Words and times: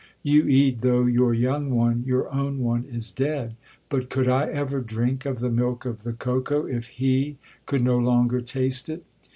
You 0.23 0.47
eat, 0.47 0.81
though 0.81 1.05
your 1.05 1.31
young 1.31 1.69
one, 1.69 2.01
your 2.07 2.27
own 2.33 2.57
one, 2.63 2.85
is 2.85 3.11
dead; 3.11 3.55
but 3.87 4.09
could 4.09 4.27
I 4.27 4.47
ever 4.49 4.81
drink 4.81 5.27
of 5.27 5.41
the 5.41 5.51
milk 5.51 5.85
of 5.85 6.01
the 6.01 6.13
cocoa, 6.13 6.65
if 6.65 6.87
he 6.87 7.37
could 7.67 7.83
no 7.83 7.99
longer 7.99 8.41
taste 8.41 8.89
it? 8.89 9.05